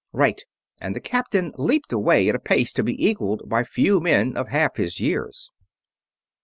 "Right," 0.13 0.43
and 0.79 0.95
the 0.95 0.99
captain 0.99 1.53
leaped 1.59 1.93
away 1.93 2.27
at 2.27 2.33
a 2.33 2.39
pace 2.39 2.73
to 2.73 2.83
be 2.83 3.05
equalled 3.07 3.47
by 3.47 3.63
few 3.63 3.99
men 3.99 4.35
of 4.35 4.47
half 4.47 4.77
his 4.77 4.99
years. 4.99 5.51